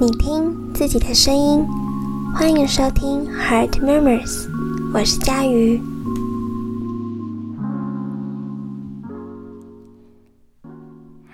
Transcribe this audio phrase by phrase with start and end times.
[0.00, 1.66] 你听自己的声音，
[2.34, 4.48] 欢迎收听 Heart Murmurs，
[4.92, 5.80] 我是佳瑜。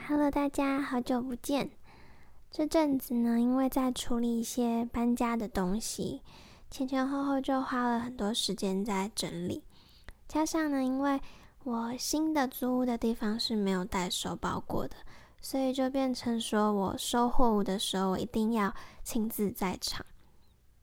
[0.07, 1.71] Hello，大家好久不见。
[2.51, 6.23] 这阵子呢，因为在处理一些搬家的东西，
[6.71, 9.63] 前前后后就花了很多时间在整理。
[10.27, 11.21] 加上呢，因为
[11.65, 14.97] 我新的租屋的地方是没有带收包过的。
[15.41, 20.05] 所以就变成说，我收货物的时候，我一定要亲自在场。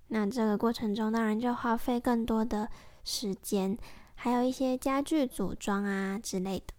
[0.07, 2.69] 那这个过程中，当然就花费更多的
[3.03, 3.77] 时间，
[4.15, 6.73] 还有一些家具组装啊之类的。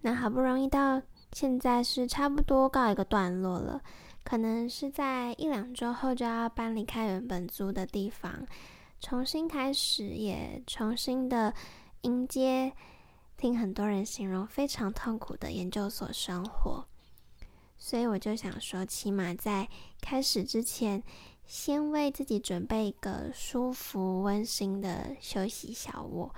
[0.00, 1.00] 那好不容易到
[1.32, 3.80] 现在是差不多告一个段落了，
[4.24, 8.46] 可能是在一两周后就要搬离开原本租的地方，
[9.00, 11.54] 重新开始，也重新的
[12.02, 12.72] 迎接
[13.36, 16.84] 听很多人形容非常痛苦的研究所生活。
[17.86, 19.68] 所以我就想说，起码在
[20.00, 21.02] 开始之前，
[21.44, 26.34] 先为自己准备一个舒服、温馨的休息小窝。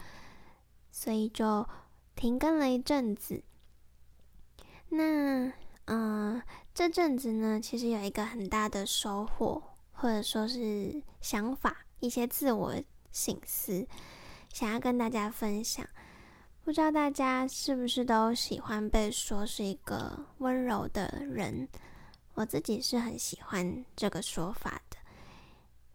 [0.91, 1.64] 所以就
[2.17, 3.44] 停更了一阵子。
[4.89, 5.52] 那，
[5.84, 6.42] 嗯，
[6.74, 12.74] 这阵子呢，其实有一个很大的收获，或者说是想法，一些自我
[13.12, 13.86] 醒思，
[14.52, 15.86] 想要跟大家分享。
[16.67, 21.69] 不知道大家是不是都喜欢被说是一个温柔的人？
[22.34, 24.97] 我自己是很喜欢这个说法的。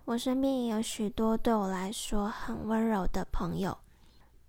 [0.06, 3.78] 我身边也有许多对我来说很温柔的朋友。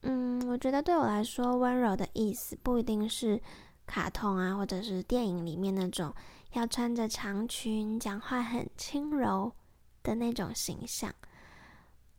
[0.03, 3.43] 嗯，我觉得对我来说，温柔的意思不一定是
[3.85, 6.15] 卡通啊，或者是电影里面那种
[6.53, 9.51] 要穿着长裙、讲话很轻柔
[10.05, 11.13] 的那种形象。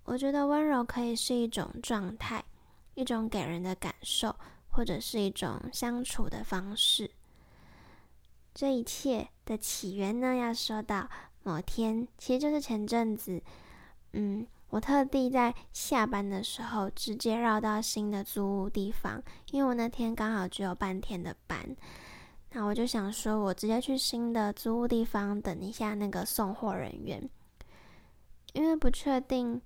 [0.04, 2.44] 我觉得温柔可以是一种状态。
[2.96, 4.36] 一种给人的感受，
[4.70, 7.10] 或者是一种相处的方式。
[8.54, 11.10] 这一切的起源呢，要说到
[11.42, 13.42] 某天，其实就是前阵子。
[14.12, 21.76] 嗯，我特地在下班的时候直接绕到新的租屋地方，因为我那天刚好只有半天的班。
[22.52, 27.28] 那我就想说，我直接去新的租屋地方等一下那个送货人员，
[28.54, 29.60] 因为不确定。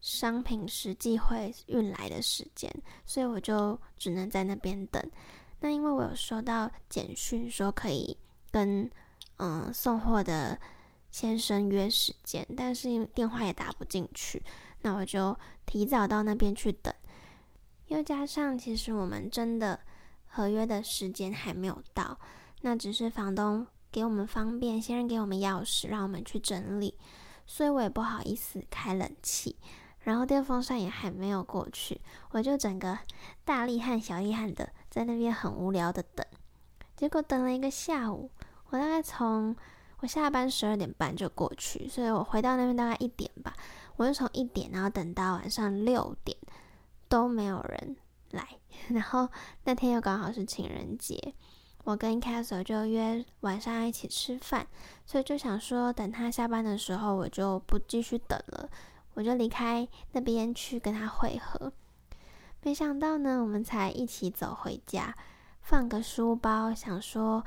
[0.00, 2.72] 商品实际会运来的时间，
[3.04, 5.02] 所以我就只能在那边等。
[5.60, 8.16] 那因为我有收到简讯说可以
[8.50, 8.90] 跟
[9.36, 10.58] 嗯送货的
[11.10, 14.42] 先生约时间，但是电话也打不进去，
[14.80, 16.94] 那我就提早到那边去等。
[17.88, 19.78] 又加上其实我们真的
[20.26, 22.18] 合约的时间还没有到，
[22.62, 26.96] 那只是房东给我们方便，先生给我们钥匙让我们去整理，
[27.44, 29.56] 所以我也不好意思开冷气。
[30.02, 32.00] 然后电风扇也还没有过去，
[32.30, 32.98] 我就整个
[33.44, 36.26] 大厉害小厉害的在那边很无聊的等，
[36.96, 38.30] 结果等了一个下午，
[38.70, 39.54] 我大概从
[39.98, 43.54] 我下班十二点半就过去，所以我回到那边大概一点吧，
[43.96, 46.36] 我就从一点然后等到晚上六点
[47.08, 47.96] 都没有人
[48.30, 48.48] 来，
[48.88, 49.28] 然后
[49.64, 51.34] 那天又刚好是情人节，
[51.84, 54.66] 我跟 Castle 就约晚上一起吃饭，
[55.04, 58.70] 所以就想说等他下班的时候我就不继续等了。
[59.14, 61.72] 我就离开那边去跟他会合，
[62.62, 65.14] 没想到呢，我们才一起走回家，
[65.62, 67.44] 放个书包，想说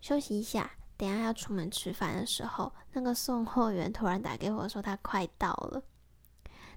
[0.00, 5.82] 休息一下，等下要出门吃饭的时候，那个送货员突然打给我说他快到了。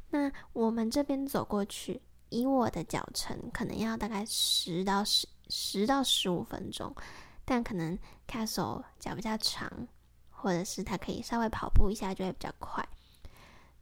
[0.10, 6.96] 那我们这边走过去，以我的脚程，可能要大概十到十十到十五分钟，
[7.44, 7.98] 但可能
[8.28, 9.88] Castle 脚比较长，
[10.30, 12.88] 或者是他可以稍微跑步一下就会比较快。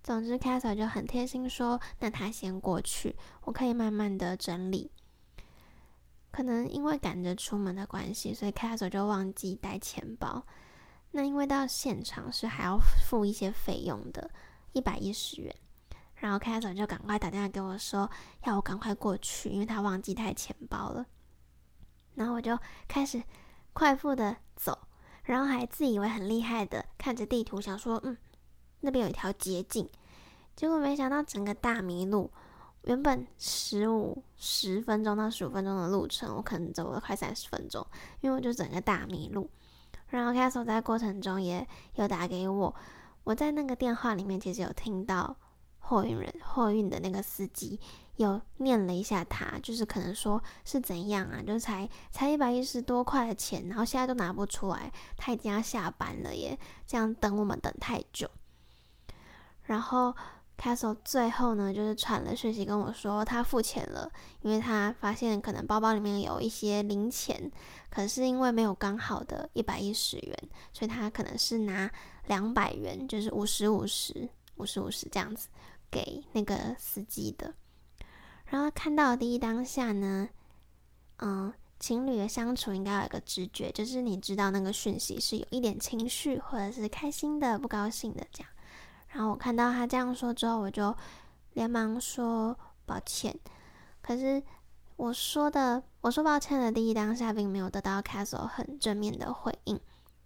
[0.03, 3.15] 总之 c a s e 就很贴心说：“那他先过去，
[3.45, 4.91] 我可以慢慢的整理。”
[6.29, 10.45] 可能因为赶着出门的关系，所以 c a s e 就忘记带钱包。
[11.11, 12.77] 那因为到现场是还要
[13.07, 14.29] 付一些费用的，
[14.73, 15.55] 一百一十元。
[16.15, 18.11] 然后 c a s e 就赶快打电话给我说，
[18.43, 21.05] 要我赶快过去，因为他忘记带钱包了。
[22.15, 22.59] 然后我就
[22.89, 23.23] 开始
[23.71, 24.77] 快步的走，
[25.23, 28.17] 然后还自以为很厉害的看着地图，想说：“嗯。”
[28.83, 29.89] 那边有一条捷径，
[30.55, 32.29] 结果没想到整个大迷路。
[32.83, 37.85] 原本十五十分钟到十五分钟的路程，我可能走了快三十分钟，
[38.19, 39.49] 因为我就整个大迷路。
[40.07, 41.65] 然后 Castle 在过程中也
[41.95, 42.75] 有打给我，
[43.23, 45.33] 我在那个电话里面其实有听到
[45.79, 47.79] 货运人、货运的那个司机
[48.17, 58.29] 有念了一下，他就是可能说是怎样啊，就才才一百一十多块的钱，然后现在都拿不出来，他已经要下班了耶，这样等我们等太久。
[59.63, 60.15] 然后
[60.57, 64.09] Castle 最后呢，就是传了讯息跟我说他付钱了，
[64.41, 67.51] 因为他发现可能包包里面有一些零钱，
[67.89, 70.37] 可是因为没有刚好的一百一十元，
[70.71, 71.91] 所以他可能是拿
[72.27, 75.49] 两百元，就是五十五十五十五十这样子
[75.89, 77.53] 给那个司机的。
[78.45, 80.29] 然后看到第一当下呢，
[81.17, 88.52] 嗯，情侣的相处应该有一个直觉，就是你知道那个讯息是有一点情绪，或者是开心的、不高兴的这样。
[89.13, 90.95] 然后我看到他这样说之后，我就
[91.53, 93.37] 连忙说抱歉。
[94.01, 94.41] 可是
[94.95, 99.79] 我说的我说抱歉的第一当下，并没有得到 Castle 很正面的回应。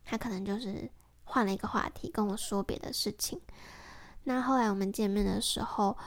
[0.05, 0.89] 他可能就是
[1.25, 3.41] 换了一个话题跟我说别的事情。
[4.23, 5.97] 那后来我们见面的时候，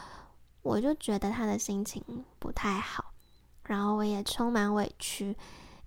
[0.62, 2.02] 我就觉得他的心情
[2.38, 3.12] 不太好，
[3.64, 5.36] 然后我也充满委屈，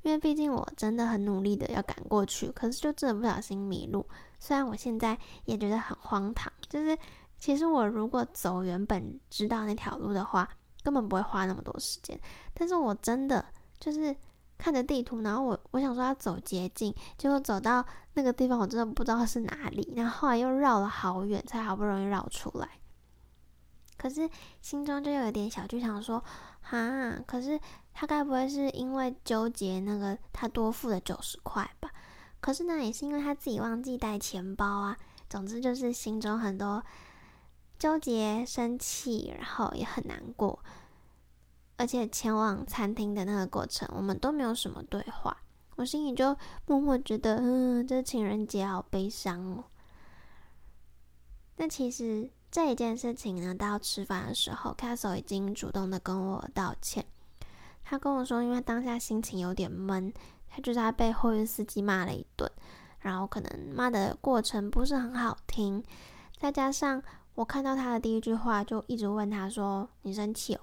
[0.03, 4.05] 因为毕竟我真的很努力的要赶过去，可是就真的不小心迷路。
[4.43, 6.97] 虽然我现在也觉得很荒唐，就是
[7.39, 10.49] 其实我如果走原本知道那条路的话，
[10.83, 12.19] 根本不会花那么多时间。
[12.53, 13.45] 但是我真的
[13.79, 14.13] 就是
[14.57, 17.85] 看着地图，然后我我想说要走捷径，结果走到
[18.15, 22.67] 那个地方，我真的不知道是哪里，然后后来又绕了好远，才好不容易绕出来。
[23.95, 24.29] 可是
[24.59, 26.21] 心中就有一点小剧场说，
[26.59, 27.57] 哈，可是
[27.93, 31.89] 他该不会是因为纠结那个他多付了九十块吧？
[32.43, 34.97] 可是呢，也是因为他自己忘记带钱包啊。
[35.29, 36.83] 总之就是心中很多
[37.79, 40.59] 纠结、生气，然后也很难过。
[41.77, 45.37] 而且前往餐厅的那个过程，我们都没有什么对话。
[45.77, 49.63] 我心里就默默觉得，嗯，这情人节好悲伤哦。
[51.55, 57.05] 那其实这一件事情呢，到吃饭的时候，Castle 已经主动的跟我道歉。
[57.85, 60.13] 他跟我说，因为当下心情有点闷。
[60.55, 62.47] 他就在被货运司机骂了一顿，
[62.99, 65.83] 然后可能骂的过程不是很好听，
[66.37, 67.01] 再加上
[67.33, 70.61] 我看到他的第一句话就一直问他说：“你生气哦？”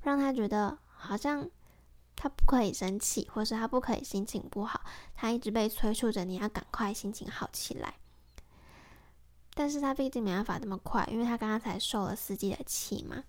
[0.00, 1.46] 让他觉得好像
[2.16, 4.80] 他不可以生气，或是他不可以心情不好，
[5.14, 7.92] 他一直被催促着你要赶快心情好起来。
[9.52, 13.22] 但是他毕竟没办法那么快，因为他刚刚才受了司机的气嘛。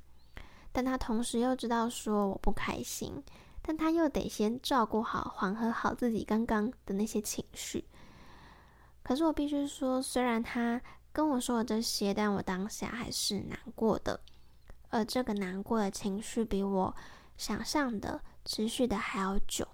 [0.71, 3.21] 但他同时又知道说我不开心。
[3.67, 7.83] 但他又得先照顾好、缓和好自己刚刚的那些情绪。
[9.03, 10.81] 可是我必须说，虽然他
[11.11, 14.17] 跟我说了这些，但我当下还是难过的。
[14.87, 16.95] 而这个难过的情绪比我
[17.35, 19.67] 想象的持续的还要久。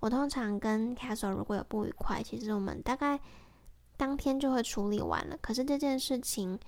[0.00, 3.18] 我通常跟 Castle 如果有不愉快，其实我们大概
[3.96, 5.38] 当天就会处理完了。
[5.40, 6.60] 可是这件事情，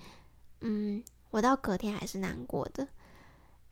[0.62, 2.88] 嗯，我到隔天还是难过的。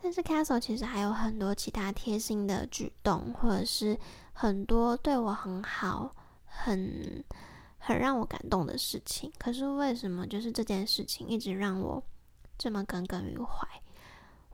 [0.03, 3.97] 但是 Castle 其实还有很多其他贴心的举动，或者是
[4.33, 6.13] 很多对我很好、
[6.45, 7.25] 很
[7.79, 9.33] 很让我感动的事情。
[9.39, 12.03] 可是为什么就是这件事情一直让我
[12.59, 13.69] 这么耿耿于怀？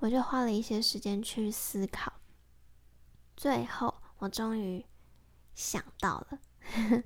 [0.00, 2.12] 我就花了一些时间去思考，
[3.35, 4.85] 最后我终于
[5.55, 6.39] 想到了，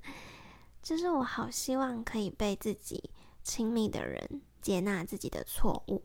[0.83, 3.11] 就是我好希望可以被自己
[3.43, 6.03] 亲密的人接纳自己的错误。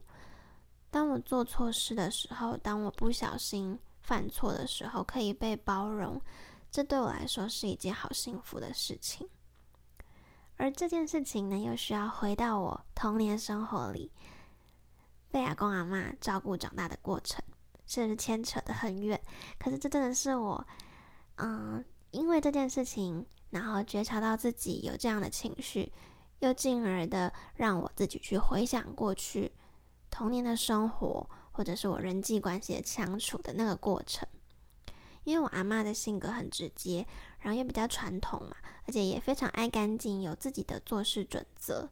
[0.98, 6.20] 当我做错事的时候，当我不小心犯错的时候，可以被包容，
[6.72, 9.30] 这对我来说是一件好幸福的事情。
[10.56, 14.12] 而这件事情呢，又需要回到我童年生活里
[15.30, 17.46] 被阿公阿妈照顾长大的过程，
[17.86, 19.22] 甚至牵扯的很远。
[19.60, 20.66] 可是这真的是我，
[21.36, 25.94] 嗯，因为这件事情，然后觉察到自己有这样的情绪，
[26.40, 29.52] 又进而的让我自己去回想过去。
[30.10, 34.28] 童年的生活，或者是我人际关系的相处的那个过程，
[35.24, 37.06] 因为我阿妈的性格很直接，
[37.40, 41.90] 然后也比较传统嘛，而且也非常爱干净，有自己的做事准则。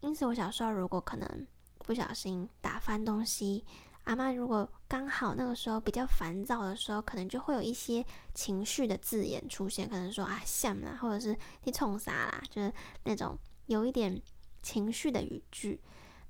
[0.00, 1.46] 因此，我小时候如果可能
[1.78, 3.64] 不小心打翻东西，
[4.04, 12.72] 阿妈如果刚好那个时候比较烦躁的时候，可能就会有一些情绪的字眼出现，可能说啊像啦，或者是你冲啥啦，就是
[13.04, 14.20] 那种有一点
[14.60, 15.80] 情绪的语句。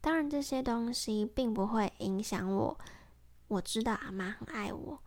[0.03, 2.77] 当然，这些东西并不会影响我。
[3.47, 4.99] 我知道阿妈很爱我，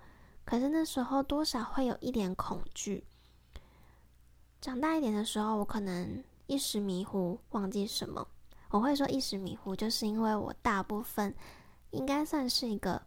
[0.45, 3.03] 可是那时候多少会有一点恐惧。
[4.61, 8.25] 长大一点的时候，我可能一时迷糊，忘记什么。
[8.69, 11.35] 我会说一时迷糊，就是因为我大部分
[11.91, 13.01] 应该算是一个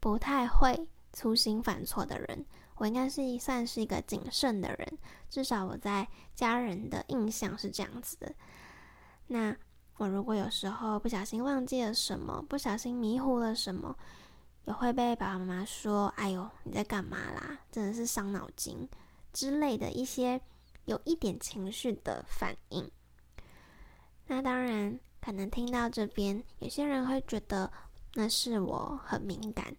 [0.00, 2.46] 不太会粗心犯错的人。
[2.76, 4.98] 我应该是算是一个谨慎的人，
[5.28, 8.34] 至少我在家人的印象是这样子的。
[9.26, 9.54] 那。
[10.00, 13.94] 我如果有时候不小心忘记了什么，不小心迷糊了什么，
[14.64, 17.58] 也会被爸爸妈妈说：“哎呦，你在干嘛啦？
[17.70, 18.88] 真的是伤脑筋
[19.34, 20.40] 之类的一些
[20.86, 22.90] 有一点情绪的反应。”
[24.26, 27.70] 那当然可能听到这边，有些人会觉得
[28.14, 29.76] 那是我很敏感，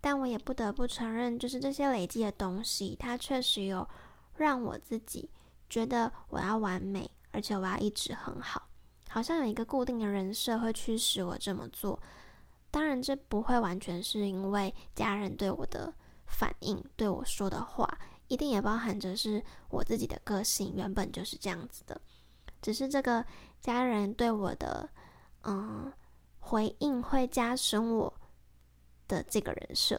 [0.00, 3.88] 但我也不得不承认，就是这些累积的东西，它确实有
[4.34, 5.30] 让我自己
[5.70, 8.66] 觉得我要完美，而且我要一直很好，
[9.08, 12.00] 好像有一个固定的人设会驱使我这么做。
[12.70, 15.94] 当然，这不会完全是因为家人对我的
[16.26, 22.00] 反应，对我说的话，一定也包含着是我自己的个性原本就是这样子的，
[22.60, 23.24] 只是这个。
[23.60, 24.90] 家人对我的
[25.44, 25.90] 嗯
[26.38, 28.12] 回应会加深我
[29.08, 29.98] 的这个人设。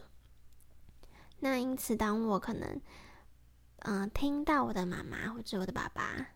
[1.39, 2.79] 那因此，当我可能
[3.79, 6.27] 嗯听到我的妈妈或者我的爸爸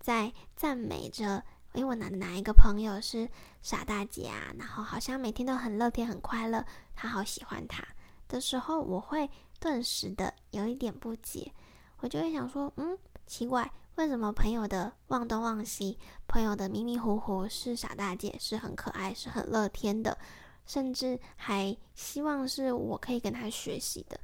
[0.00, 3.28] 在赞美着，因为我哪哪一个朋友是
[3.62, 6.64] 傻大姐啊，然后好像每天都很乐天很快乐，
[6.94, 7.82] 他好喜欢他
[8.28, 11.52] 的时候，我会顿时的有一点不解，
[11.98, 13.70] 我就会想说，嗯，奇怪。
[13.96, 20.16] 为什么朋友的忘东忘西，朋友的迷迷糊糊是傻大姐，是很可爱，是很乐天的，
[20.64, 24.18] 甚至还希望是我可以跟他学习的。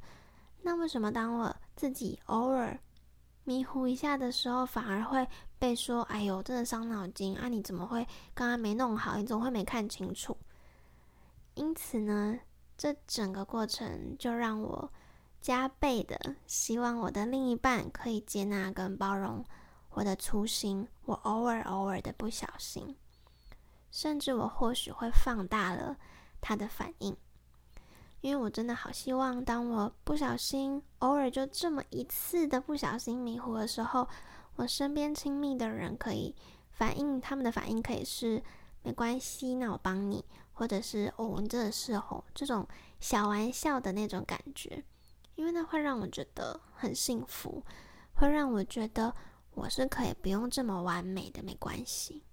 [0.63, 2.77] 那为什么当我自己偶尔
[3.49, 5.27] 迷糊一下的时候，反而会
[5.57, 7.49] 被说：“哎呦，真的伤脑筋啊！
[7.49, 9.17] 你怎么会刚刚没弄好？
[9.17, 10.37] 你怎么会没看清楚？”
[11.55, 12.39] 因此呢，
[12.77, 14.93] 这整个过程就让我
[15.41, 19.43] 加倍的希望我的另一半可以接纳跟包容。
[19.89, 22.95] 我的粗心，我偶尔偶尔的不小心，
[23.89, 25.97] 甚至我或许会放大了
[26.39, 27.17] 他的反应，
[28.21, 34.07] 因为我真的好希望，当我不小心偶尔就这么一次的不小心迷糊的时候，
[34.55, 36.35] 我身边亲密的人可以
[36.71, 38.43] 反应，他们的反应可以是
[38.83, 40.23] 没关系，那我帮你，
[40.53, 42.67] 或者是哦，你真的是哦，这种
[42.99, 44.83] 小玩笑的那种感觉，
[45.35, 47.63] 因为那会让我觉得很幸福，
[48.15, 49.13] 会让我觉得。
[49.55, 52.23] 我是可以不用这么完美的，没关系。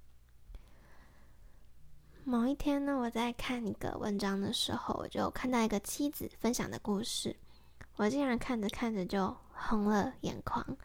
[2.28, 7.37] 某一天呢，我在看一个文章的时候，我就看到一个妻子分享的故事，
[7.95, 10.76] 我竟然看着看着就红了眼眶。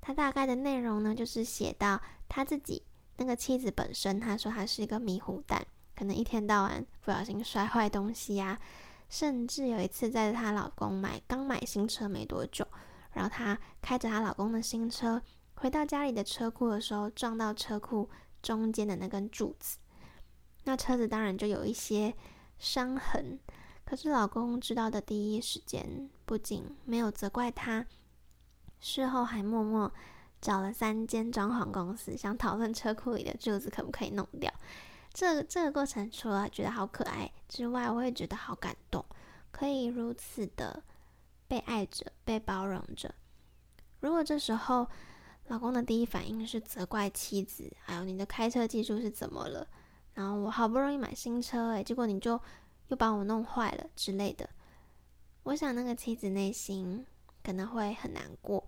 [0.00, 2.82] 他大概的内容呢，就是写到他自己
[3.18, 8.58] 那个妻子本身，他说他是一个迷糊蛋，可能一天到晚不小心摔坏东西呀，
[9.08, 12.66] 甚至有一次在她老公买刚买新车没多久，
[13.12, 15.22] 然后她开着她老公的新车。
[15.54, 18.10] 回到家里的车库的时候，撞到车库
[18.42, 19.78] 中间的那根柱子，
[20.70, 22.14] 那车子当然就有一些
[22.56, 23.36] 伤痕。
[23.84, 27.84] 可是老公知道的第一时间，不仅没有责怪他，
[28.78, 29.92] 事后还默默
[30.40, 34.48] 找了三间装潢公司，想讨论车库里的柱子可不可以弄掉。
[35.12, 39.04] 这这个过程除了觉得好可爱之外，我也觉得好感动，
[39.50, 40.84] 可以如此的
[41.48, 43.12] 被爱着、被包容着。
[43.98, 44.86] 如果这时候，
[45.48, 49.66] 老公的第一反应是责怪妻子，还有你的开车技术是怎么了？
[50.20, 52.38] 然后我好不容易买新车，诶，结果你就
[52.88, 54.46] 又把我弄坏了之类的。
[55.44, 57.06] 我想那个妻子内心
[57.42, 58.62] 可能会很难过，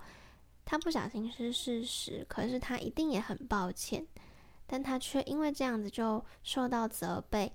[0.64, 4.06] 她不小心是事实，可是她一定也很抱歉，
[4.66, 7.52] 但她却因为这样子就受到责备，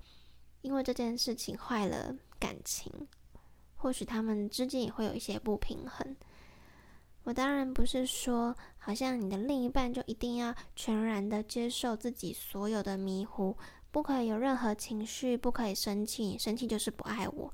[0.61, 2.93] 因为这件事情坏了感情，
[3.77, 6.15] 或许他们之间也会有一些不平衡。
[7.23, 13.57] 我当然不是说，好像你的另一半就一定要全然的接受自己所有的迷糊，
[13.91, 17.53] 不可以有任何情绪，不可以生气，生气就是不爱我。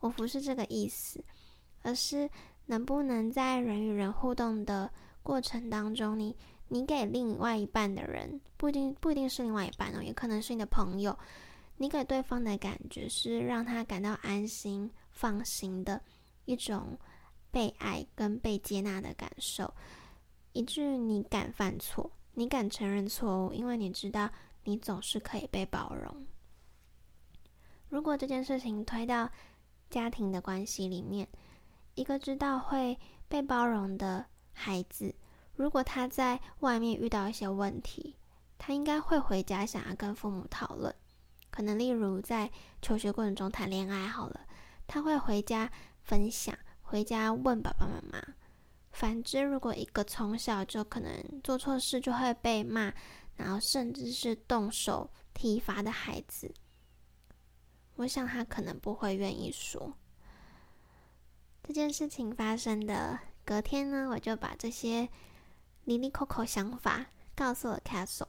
[0.00, 1.22] 我不是这个意思，
[1.82, 2.28] 而是
[2.66, 4.90] 能不能在人与人互动的
[5.22, 6.36] 过程当中，你
[6.68, 11.18] 你给另外一半的人，不一定不一定是另外一半哦，也可能是你的朋友，
[11.76, 16.02] 你给对方的感觉是让他感到安心、放心的
[16.44, 16.98] 一种。
[17.52, 19.74] 被爱跟被接纳的感受，
[20.54, 24.30] 以至于你敢犯错，你敢承认错误，因为你知道
[24.64, 26.26] 你总是可以被包容。
[27.88, 29.30] 如果这件事情推到
[29.90, 31.28] 家庭的关系里面，
[31.94, 35.14] 一个知道会被包容的孩子，
[35.56, 38.16] 如果他在外面遇到一些问题，
[38.56, 40.94] 他应该会回家想要跟父母讨论。
[41.50, 42.50] 可能例如在
[42.80, 44.40] 求学过程中谈恋爱好了，
[44.86, 45.70] 他会回家
[46.02, 46.56] 分享。
[46.80, 48.22] 回家问爸爸妈妈。
[48.90, 52.92] 反之，如果一个从小就可能做错事就会被骂，
[53.36, 56.52] 然后甚至是动手体罚的孩子，
[57.96, 59.94] 我想他可能不会愿意说。
[61.62, 65.08] 这件事情发生的隔天呢，我就把这些
[65.84, 68.28] 离离扣扣想法告诉了 Castle。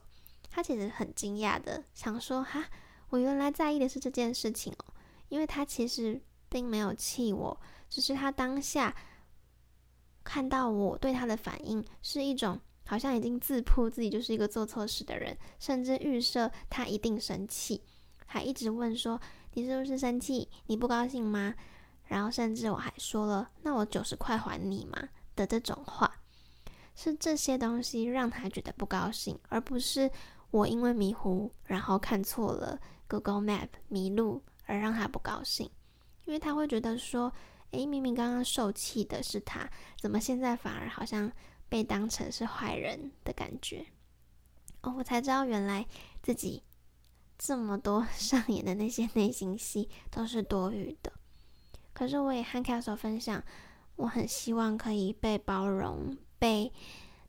[0.50, 2.64] 他其实很惊讶的想说：“哈，
[3.08, 4.94] 我原来在意的是这件事情哦，
[5.28, 8.94] 因为他其实并没有气我。”只是他当下
[10.24, 17.82] 看到我对他的反应是一种好像已经自曝自己就是一个做错事的人，甚至预设他一定生气，
[18.26, 19.18] 还一直问说
[19.54, 20.48] ：“你是不是生气？
[20.66, 21.54] 你不高兴吗？”
[22.06, 26.14] 然后甚至我还说了：“那我九十块还你吗？”的这种话，
[26.94, 30.10] 是这些东西让他觉得不高兴，而不是
[30.50, 35.68] 我因为迷糊然后看错了 Google Map 迷路而让他不高兴，
[36.26, 37.32] 因为他会觉得说
[37.72, 39.66] ：“诶，明明刚刚受气的是他，
[39.98, 41.32] 怎么现在反而好像……”
[41.74, 43.84] 被当成是坏人的感觉
[44.82, 45.84] 哦，我才知道原来
[46.22, 46.62] 自己
[47.36, 51.12] 这么多 上演的那些内心戏都是多余的。
[51.92, 53.42] 可是我也和 Castle 分享，
[53.96, 56.72] 我很希望可以被包容、被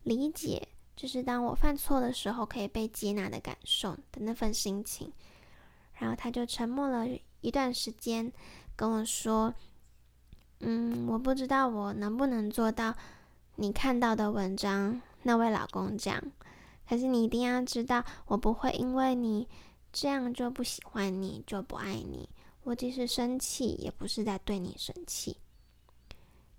[0.04, 5.12] 理解，就是当我犯错的时候可以被接纳的感受的那份心情。
[5.96, 7.08] 然后他就沉默了
[7.42, 8.32] 一段时间，
[8.76, 9.52] 跟我说
[10.62, 12.96] ：“嗯，我不知道我能不能做到。”
[13.58, 16.22] 你看到的文章，那位老公讲，
[16.90, 19.48] 可是你一定要知道，我不会因为你
[19.94, 22.30] 这样就不喜欢你，就不爱你。
[22.64, 25.38] 我即使生气，也不是在对你生气。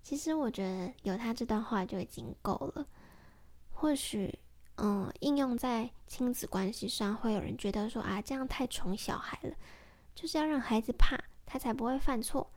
[0.01, 2.83] 其实我觉得有他这段话就已经够了。
[3.69, 4.33] 或许，
[4.77, 9.53] 嗯，应用在亲子关系上，会有人觉得说啊，这样太宠小孩了，
[10.15, 12.49] 就是要让孩子怕，他才不会犯错。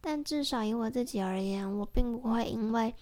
[0.00, 2.94] 但至少以我自己而言，我并不会因为。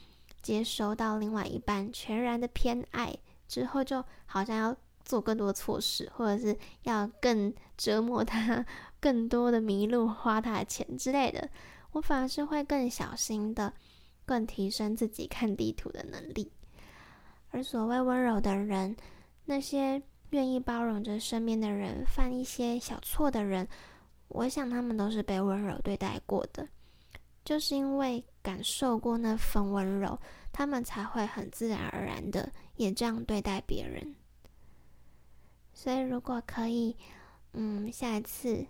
[0.43, 3.17] 接收到另外一半全然的偏爱
[3.47, 8.65] 之后，就好像要做更多错事，或者是要更折磨他，
[9.01, 11.49] 更多的迷路，花他的钱之类的。
[11.93, 13.73] 我反而是会更小心的，
[14.27, 16.53] 更提升自己看地图的能力。
[17.51, 18.95] 而所谓温柔的人，
[19.47, 23.67] 那些愿意包容着身边的人犯一些小错的人，
[24.29, 26.69] 我想他们都是被温柔对待过的。
[27.43, 30.19] 就是因为感受过那份温柔，
[30.51, 34.17] 他们才会很自然而然的也这样对待别人。
[35.75, 36.97] 所以，如果可以，
[37.53, 38.65] 嗯，下一次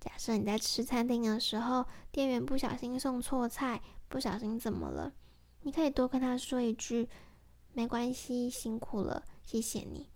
[0.00, 5.12] 假设你在吃餐厅的时候，店员不小心送错菜，不小心怎么了，
[5.60, 7.08] 你可以多跟他说一句
[7.72, 10.10] “没关系，辛苦了，谢谢你”，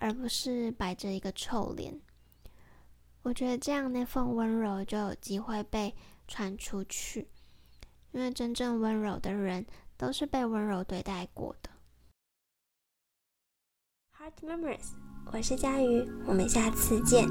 [0.00, 2.00] 而不是摆着一个臭脸。
[3.20, 5.94] 我觉得这样那份温柔就有机会被。
[6.32, 7.26] 传出去，
[8.12, 11.70] 因为真正温柔的人都是被温柔对待过的。
[14.18, 14.92] Heart Memories，
[15.32, 17.26] 我是佳瑜，我们下次见。